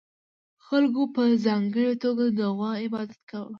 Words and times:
خلکو 0.65 1.03
په 1.15 1.21
ځانګړې 1.45 1.93
توګه 2.03 2.25
د 2.37 2.39
غوا 2.55 2.71
عبادت 2.83 3.19
کاوه 3.29 3.49